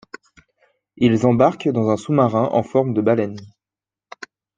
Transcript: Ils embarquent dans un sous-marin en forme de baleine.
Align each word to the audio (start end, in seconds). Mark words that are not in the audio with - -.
Ils 0.97 1.27
embarquent 1.27 1.69
dans 1.71 1.91
un 1.91 1.95
sous-marin 1.95 2.49
en 2.53 2.63
forme 2.63 2.95
de 2.95 3.01
baleine. 3.01 3.37